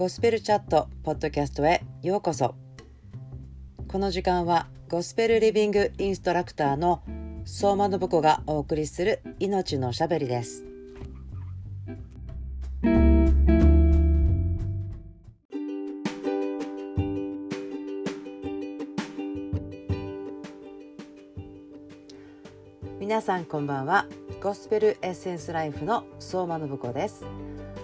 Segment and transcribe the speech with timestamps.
[0.00, 2.54] ゴスペルチャットポッドキャストへようこそ。
[3.86, 7.02] この時間はゴスペルリビングインストラクターの
[7.44, 10.64] 相馬信子がお送りする命のしゃべりです。
[22.98, 24.06] 皆さんこんばんは。
[24.42, 27.26] ゴスペルエッセンスライフの相馬信子です。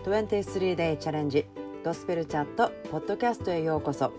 [0.07, 1.45] 23 day チャレンジ
[1.87, 4.13] ゴスペルチャットポッドキャストへようこそ。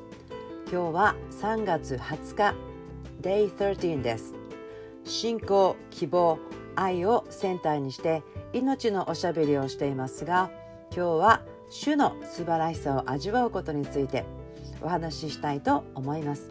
[0.71, 2.55] 今日は3月20日
[3.19, 4.35] Day 13です。
[5.03, 6.39] 信仰希望
[6.77, 10.49] 愛をセンターにして命のおしゃべりをしていますが
[10.95, 14.23] 今日は主の素晴らしさを味わうことについて
[14.81, 16.49] お話ししたいと思います。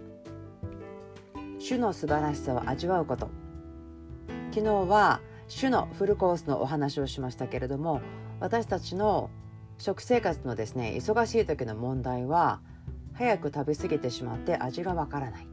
[1.59, 3.31] 主の素晴らしさを味わうこと。
[4.51, 8.03] 昨日は主のフルコースのお話をしましたけれども
[8.39, 9.31] 私たちの
[9.79, 12.61] 食生活のですね忙しい時の問題は
[13.15, 15.47] 早く食べ過ぎてしまって味がわからない。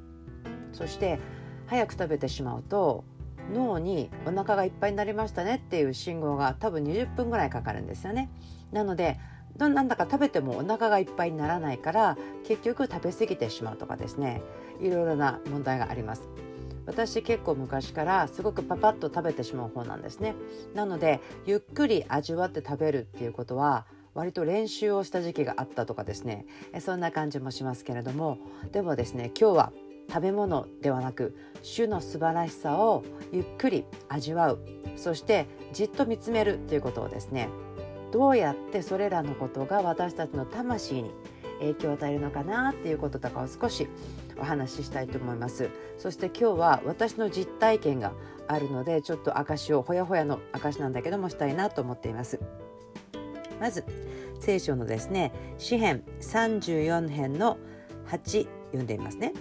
[0.71, 1.19] そして
[1.67, 3.05] 早く食べてしまうと
[3.53, 8.29] 脳にお腹がいっぱいになりましたねっていう信号が多分20分ぐらいかかるんですよね。
[8.71, 9.19] なので
[9.57, 14.41] なんだか食べてもお腹がいっぱいにならないから結局食べ過ぎてしまうとかですね
[14.81, 16.27] いろいろな問題があります。
[16.85, 20.35] 私結構昔からすごくパパッと食べてしまう方なんですね。
[20.73, 26.45] なのでゆっくり味わって食べるっていうことは割と練習をした時期があったとかですね。
[26.79, 28.37] そんな感じもしますけれども。
[28.71, 29.73] でもですね今日は
[30.09, 31.35] 食べ物ではなく
[31.75, 34.59] 種の素晴らしさをゆっくり味わう。
[34.95, 37.49] そしてじっと見つめるということをですね。
[38.11, 41.11] どうやってそれらのことが私たちの魂に
[41.59, 43.87] 影響を与えるのかなっていうこととかを少し
[44.37, 45.69] お話ししたいと思います。
[45.97, 48.13] そして今日は私の実体験が
[48.47, 52.39] あるのでちょっと証をほやほやの証なんだけどもしたいなと思っています。
[53.63, 53.85] まず
[54.41, 57.57] 聖書のですね詩編34編の
[58.09, 59.31] 8読んでみますね。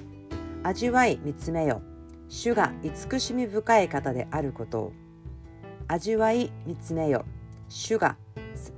[0.62, 1.82] 味わい見つめよ。
[2.28, 4.92] 主が慈しみ深い方であることを。
[5.88, 7.24] 味わい見つめよ。
[7.68, 8.16] 主が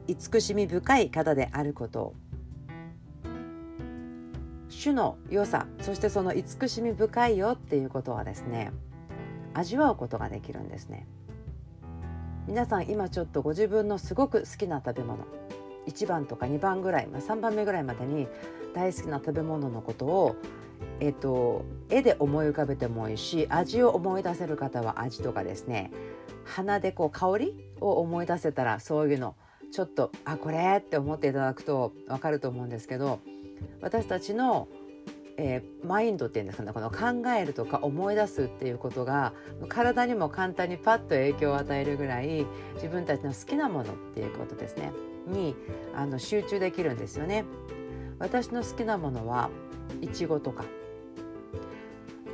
[0.06, 2.14] 慈しみ深い方であることを。
[4.70, 8.72] 主の良さそしてその慈しみ深いよっていうことはですね
[9.52, 11.06] 味わうことができるんですね。
[12.46, 15.24] 皆さん今ちょっとご自分のすごく好きな食べ物
[15.86, 18.28] 1番とか2番ぐらい、まあ、3番目ぐらいまでに
[18.74, 20.36] 大好きな食べ物のことを、
[21.00, 25.90] えーと、絵で思い浮かべてもいいし味を思い出せる方は味とかですね
[26.44, 29.36] 鼻でこう香りを思い出せたらそういうの
[29.72, 33.20] ちょっとあこれって思っていただくと分かると思うんですけど
[33.80, 34.68] 私たちの、
[35.36, 39.32] えー、マインドっていうんですかねこの考えるとか思い出すっていうことが
[39.68, 44.92] 体にも簡単にパッと影響を与えるぐらい自分たちの好きなものっていうことですね
[45.26, 45.56] に
[45.94, 47.44] あの集中できるんですよね。
[48.18, 49.50] 私の好きなものは
[50.00, 50.64] いちごとか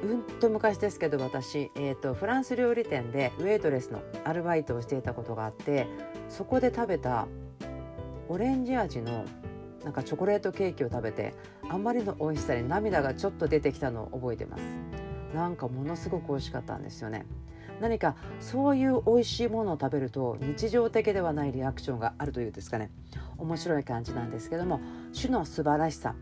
[0.02, 5.86] うんと昔ですけど私、えーと、とフランス料理店でウェイトレスのアルバイトをしていたことがあって
[6.28, 7.26] そこで食べた
[8.28, 9.24] オレンジ味の
[9.84, 11.34] なんかチョコレートケーキを食べて
[11.68, 14.62] あんまりの美味しさに涙がちょっと出てきたのを覚えてます。
[15.34, 17.24] なんかものすごく美味しかったんですよね。
[17.80, 22.90] 何かそういう美味しいものを食べると日常的ではないリアクションがあるというですかね。
[23.38, 24.80] 面白い感じなんですけども
[25.12, 26.14] 主の素晴らしさ。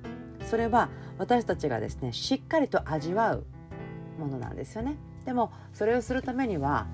[0.45, 0.89] それは
[1.19, 3.45] 私たちがですねしっかりと味わう
[4.19, 4.97] ものなんですよね。
[5.25, 6.87] でもそれをするためには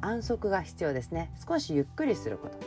[0.00, 1.32] 安息が必要ですね。
[1.46, 2.58] 少しゆっくりすること。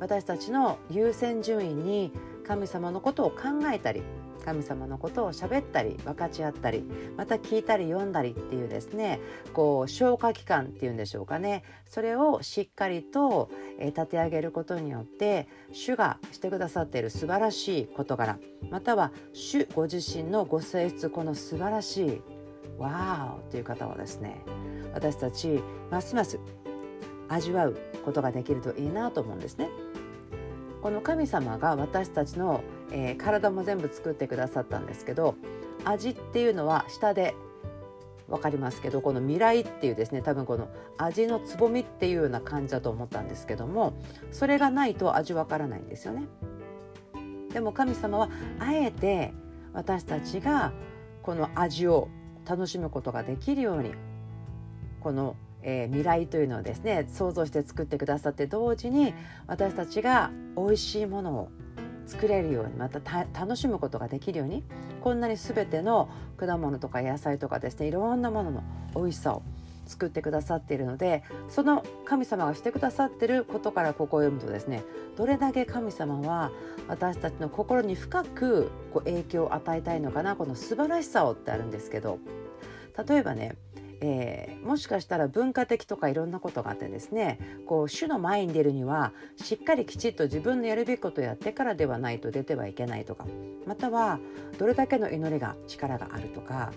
[0.00, 2.12] 私たちの優先順位に
[2.46, 3.36] 神様のことを考
[3.72, 4.02] えたり
[4.44, 6.84] 神様のことを喋ったり分かち合ったり
[7.16, 9.20] また聞いたり読んだりっていうですね
[9.54, 11.64] こう消化器官っていうんでしょうかね。
[11.88, 18.38] それをしっかりと、立て上げることによって主がしてくださっている素晴らしい事柄
[18.70, 22.22] または主ご自身のご性質この素晴らしい
[22.78, 24.42] わーという方はですね
[24.92, 26.38] 私たちますます
[27.28, 29.68] 味わうことができるといいなと思うんですね。
[30.82, 32.62] この神様が私たちの、
[32.92, 35.34] えー、体も全部作ってくださったんですけど
[35.82, 37.34] 味っていうのは下で
[38.28, 40.68] 分かりますけどこの未来っていうですね多分この
[40.98, 43.94] 味のつぼみっていうような感じだと思ったんですけども
[44.30, 46.26] それがないと味わからないんですよね。
[47.52, 48.28] でも神様は
[48.58, 49.32] あえて
[49.72, 50.72] 私たちが
[51.22, 52.08] この味を
[52.46, 53.92] 楽しむことができるように
[55.00, 59.14] このえー、未来というのをですね想像して作ってくださって同時に
[59.46, 61.48] 私たちが美味しいものを
[62.06, 63.00] 作れるようにまた
[63.38, 64.62] 楽しむことができるように
[65.00, 68.62] こんなに全ての果物とか野菜とかですねいろんなものの
[68.94, 69.42] 美味しさを
[69.86, 74.82] 作ってくださっているのでその神様がしてくださってることからここを読むとですね
[75.16, 76.50] どれだけ神様は
[76.88, 82.18] 私たちの心に深くこう影響を与えたいのかなこの素晴らしさをってあるんですけど
[83.08, 83.56] 例えばね
[84.00, 93.26] えー、もしかしたら文化的とかいろんなことがあってですねこう主の前に出るにはしっかりきちっと自分のやるべきことをやってからではないと出てはいけないとか
[93.66, 94.18] または
[94.58, 96.72] どれだけの祈りが力があるとか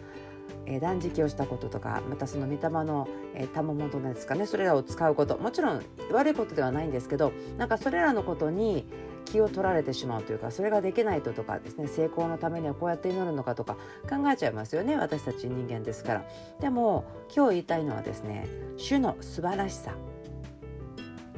[0.65, 4.45] え断食をしたこととかまたその御霊の、えー、賜物ですかね。
[4.45, 5.37] それらを使うこと。
[5.37, 8.85] もちろん悪いことではないんですけどなんかそれらのことに
[9.25, 13.75] 気を取られてしまうというかそれができないととかですね成功のためにはこうやって祈るのかとか
[14.09, 14.95] 考えちゃいますよね。
[14.97, 16.25] 私たち人間ですから。
[16.59, 17.05] でも
[17.35, 18.47] 今日言いたいのはですね
[18.77, 19.93] 主の素晴らしさ。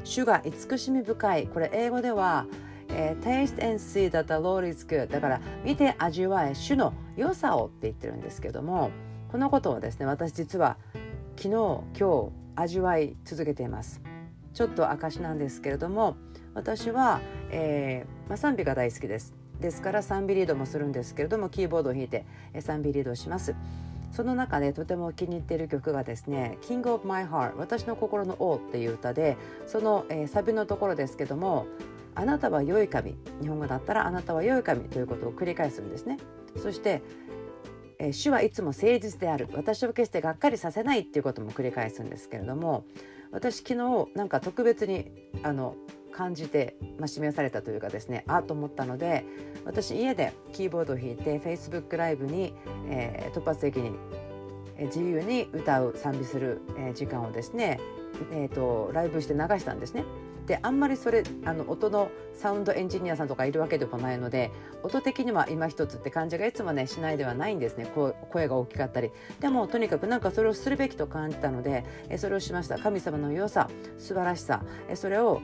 [0.04, 1.48] 主が慈しみ深い。
[1.48, 2.46] これ英語では
[2.92, 8.92] えー、taste and see that the Lord is good だから見て味わえ主の良さをって言ってるんですけども
[9.32, 10.78] このことをですね私実は
[11.38, 14.02] 昨日今日味わい続けています。
[14.54, 16.18] ちょっと証なんですけれども
[16.54, 17.22] 私は、
[17.52, 19.34] えーまあ、賛美が大好きです。
[19.62, 22.26] ですから賛美リードもするんですけれどもキーボードを弾いて
[22.60, 23.56] 賛美リードします。
[24.12, 29.38] その中でとても気に入っている曲がですね「King of My Heart 私の心の王」っていう歌で
[29.68, 31.68] その、えー、サビのところですけども
[32.16, 36.18] 「あなたは良い神」日本語だったら「あなたは良い神」ということを繰り返すんですね。
[36.58, 37.02] そして
[38.00, 39.48] え主はいつも誠実である。
[39.54, 42.86] 私を決してがっかりさせないっていうことも繰り返すんですけれども
[43.32, 45.12] 私昨日なんか特別に
[45.44, 45.76] あの
[46.12, 49.26] 感じて、まあ、示されたというかですねあと思ったので
[49.64, 52.54] 私家でキーボードを弾いて Facebook ライブに、
[52.90, 53.92] えー、突発的に
[54.88, 57.82] 自由に歌う賛美する、え時間をですね、
[58.32, 60.06] えーとライブして流したんですね。
[60.50, 64.52] であんまりそれあの音のサウンドエンジニアさんとかいるわけでもないので
[64.82, 67.86] 音的には今一つって感じがいつもねしないではないんですね。
[68.32, 69.12] 声が大きかったり。
[69.40, 72.80] でもとにかくなんかそれをするべきと感じたのでえそれをしました。
[72.80, 73.70] 神様の良さ
[74.00, 75.40] 素晴らしさえそれを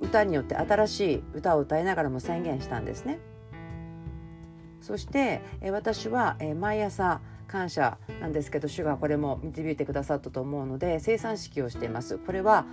[0.00, 3.18] 歌によって新しい歌を歌いながらも宣言したんですね。
[4.80, 5.42] そして
[5.72, 12.18] 私は毎朝感謝なんですけど主がこれも導いてくださったと思うので生産式をしています。
[12.18, 12.64] これは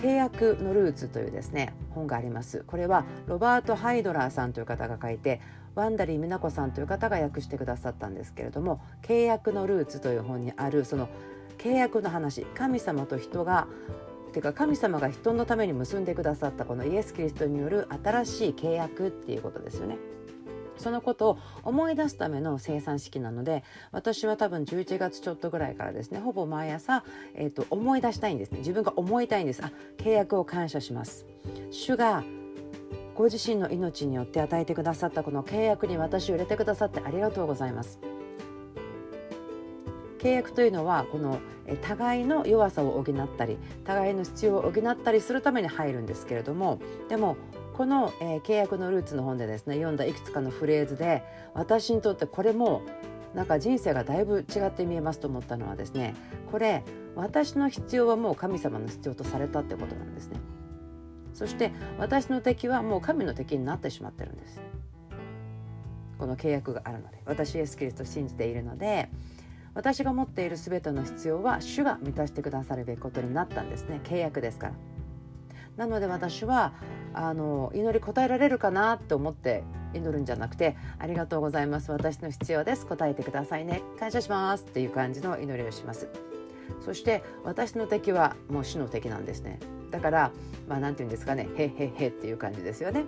[0.00, 5.40] 契約のルーツというですね本がありますこれはロバート・ハイドラーさんという方が書いて
[5.74, 11.08] ワンダリー・ミナコさんという方が訳してくださったんですけれども契約のルーツという本にあるその
[11.58, 13.68] 契約の話神様と人が
[14.30, 19.98] ていうか神様が人のために結んでくださったこのイエス・キリストによる新しい契約っていうことですよね。
[20.80, 23.62] そのことを思い出すための生産式なので
[23.92, 27.04] 私は多分11月ちょっとぐらいからですねほぼ毎朝、
[27.34, 28.58] えーと、思い出したいんですね。
[28.58, 29.62] 自分が思いたいんです。
[29.64, 31.26] あ契約を感謝します。
[31.70, 32.24] 主が
[33.14, 38.00] ご自身の命によって与えてくださったこの契約に私を入れてくださってありがとうございます。
[40.18, 41.40] 契約というのはこの
[41.82, 46.78] 互いの弱さを補ったり互いの必要を補ったりするために入るんですけれども
[47.08, 47.36] でも
[47.80, 51.24] この、えー、契約のルーツの本でですね読んだいくつかのフレーズで
[51.54, 52.82] 私にとってこれも
[53.32, 56.14] なんか人生がだいぶ違って見えますと思ったのはですね
[56.50, 56.84] これ
[57.16, 60.38] 私の必要はもう神様の必要とされたってことなんですね。
[61.32, 64.60] そして私の敵はもう神の敵になってしまってるんです。
[66.18, 69.08] この契約があるので私イエス・キリストを信じているので
[69.72, 74.02] 私が持っている全ての必要は主が満たしてくださるべきことになったんですね。
[74.04, 74.99] 契約ですから。
[75.76, 76.72] なので私は
[77.14, 81.90] あの祈り答えられるかなって思って祈るんじゃなくてありがとうございます。
[81.90, 82.86] 私の必要です。
[82.86, 83.82] 答えてくださいね。
[83.98, 86.08] 感謝しますっていう感じの祈りをします。
[86.84, 89.58] そして私の敵はもう死の敵なんですね。
[89.90, 90.32] だから
[90.68, 91.48] まあ何て言うんですかね。
[91.56, 93.04] へへへっていう感じですよね。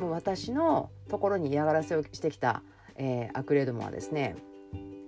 [0.00, 2.62] もう私のところに嫌がらせをしてきた、
[2.96, 4.36] えー、悪霊どもはですね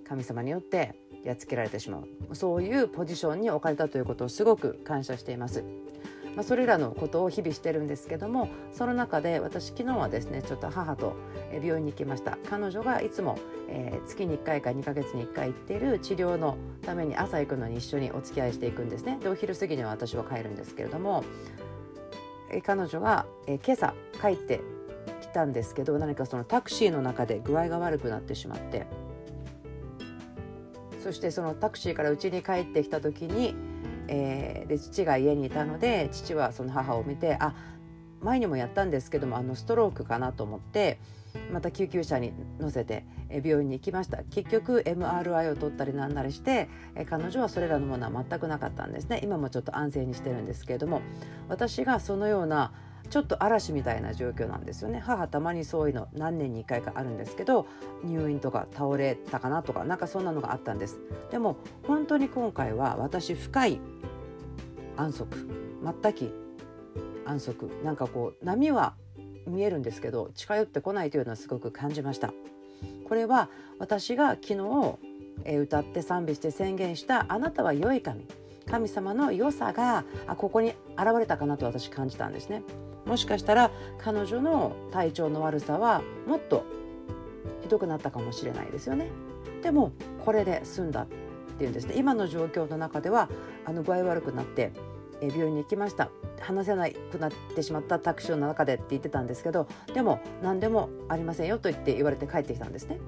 [0.09, 2.35] 神様によってやっつけられてしまう。
[2.35, 5.65] そういうポジションに置かれたということをすごく感謝しています。
[6.37, 11.17] まあ、それらのことを日々してるんですけどもその中で私昨日はですねちょっと母と
[11.53, 12.39] 病院に行きました。
[12.49, 19.19] 彼女がいつも、えー、月に1回か2ヶ月に1回行っている治療のために朝行くのに一緒にお付き合いしていくんですね。
[19.23, 21.25] でお昼過ぎには私は帰るんですけれども、
[22.51, 24.61] えー、彼女が、えー、今朝帰って
[25.21, 28.87] きたんですけど何かそのタクシーの中で具合が悪くなってしまって
[31.03, 33.55] そしてそのタクシーから家に帰ってきた時に
[34.09, 37.55] えー、で父が家にいたので父はその母を見てあ
[38.21, 40.99] 前にもやったんですけどもあのストロークかなと思って
[41.53, 44.25] また救急車に乗せて病院に行きました。
[44.25, 46.69] 結局 MRI を取ったりなんなりして
[47.09, 49.21] 彼女はそれらのものは全くなかったんですね。
[49.23, 51.03] 今もちょっと安静にしてるんですけれども
[51.49, 52.73] 私がそのような
[53.11, 55.01] ちょっと嵐みたいな状況なんですよね。
[55.05, 57.67] 母たまにそういうの何年に1回かあるんですけど
[58.05, 60.99] 入院とか倒れたかなとかなんかそんなのがあったんです。
[61.31, 63.81] でも本当に今回は私深い
[64.97, 65.49] 安息
[66.03, 66.33] 全き
[67.25, 67.71] 安息。
[67.85, 68.95] なんかこう波は
[69.47, 72.33] 見えるんですけど近寄ってこないというのはすごく感じました。
[73.09, 73.49] これは
[73.79, 74.99] 私が昨日、
[75.57, 78.27] 歌って賛美して宣言したあなたは良い神。
[78.71, 82.63] 神様の良さがあここに現れたかなと私感じたんですね。
[83.09, 86.65] もしかしたら彼女の体調の悪さはもっと
[87.63, 89.09] ひどくなったかもしれないですよね。
[89.63, 89.93] でも
[90.25, 91.07] これで済んだっ
[91.59, 91.95] ていうんですね。
[91.97, 93.29] 今の状況の中では
[93.65, 94.73] あの具合悪くなって
[95.21, 96.11] 病院に行きました。
[96.41, 103.01] 話せなくなってしまったタクシーの中でって言ってたんですけどでも何でもありませんよと言って言われて帰ってきたんですね。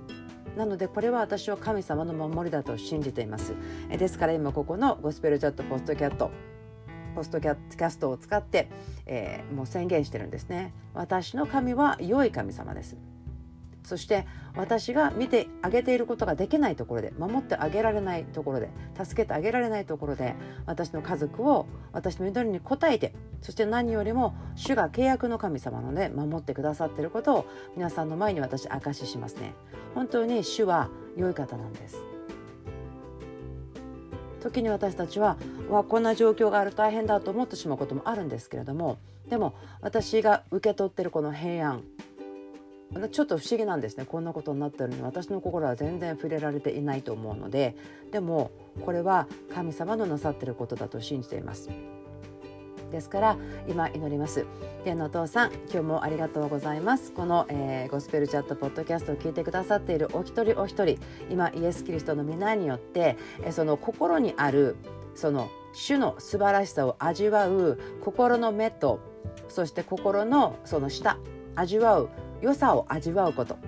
[0.56, 3.54] なのでこれは私は神様の守りだと信じています。
[3.90, 6.30] ですから今ここのゴスペルチャットポストキャット
[7.10, 8.68] ポストキャストを使って、
[9.06, 10.72] えー、もう宣言してるんですね。
[10.94, 12.96] 私の神は良い神様です。
[13.82, 18.68] そして私が見てあげていることができないところで守ってあげられないところで
[19.02, 20.34] 助けてあげられないところで
[20.66, 29.54] 私の家族を私の祈りに応えてそして何よりも主が契約の神様ので守ってくださっていることを皆さんの前に私証ししますね。
[29.94, 32.09] 本当に主は良い方なんです。
[34.40, 35.36] 時に私たちは
[35.68, 41.84] わこんな状況がある大変だと思ってしまうこともあるんですけれどもでも私が受け取ってるこの平安
[43.12, 44.04] ちょっと不思議なんですね。
[44.04, 47.76] こんなことになってるのに私の心は全然触れられていないと思うので
[48.10, 48.50] でも
[48.84, 51.70] これは神様のなさってることだと信じています。
[52.90, 53.36] ですから
[53.68, 54.46] 今祈ります。
[54.84, 57.12] 天のお父さん今日もありがとうございます。
[57.12, 60.98] この、えー、ゴスペルチャットポッドキャストを聞いてくださっているお一人お一人
[61.30, 64.76] 今イエス・キリストの皆によって、え、その心にある
[65.14, 69.00] その主の素晴らしさを味わう心の目と
[69.48, 71.18] そして心のその舌
[71.54, 72.08] 味わう
[72.40, 73.58] 良さを味わうこと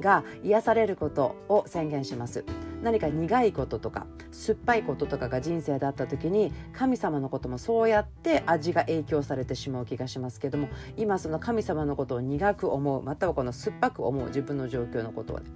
[0.00, 2.44] が癒されることを宣言します。
[2.82, 15.46] 何か苦いこととか酸っぱいこととかが人生だった時に神様のこともそうやって味が影響されてしまう気がしますけども今その神様のことを苦く思うまたはこの酸っぱく思う自分の状況のことをね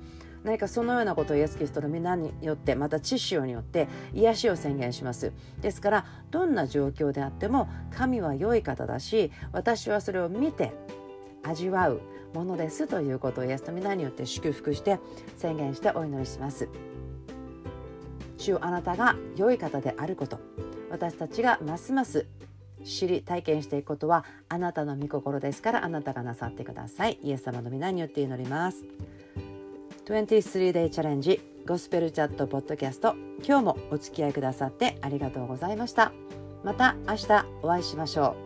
[0.44, 5.32] 何かそのようなことをイエス・キリストの皆によってまた知識によって癒しを宣言します。
[5.60, 10.72] ですからどんな状況であっても神は良い方だし私はそれを見て
[11.42, 12.00] 味わう
[12.32, 15.00] ものですということをイエスの皆によって祝福して
[15.36, 16.68] 宣言してお祈りします。
[18.38, 20.38] 主あなたが良い方であること。
[20.90, 22.26] 私たちがますます
[22.84, 27.18] 知り体験していくことはあなたの御心ですからあなたがなさってください。
[27.22, 28.84] イエス様の皆によって祈ります。
[30.06, 33.14] 23day チャレンジゴスペルチャットポッドキャスト。
[33.44, 36.12] 今日もお付き合いくださってありがとうございました。
[36.62, 38.45] また明日お会いしましょう。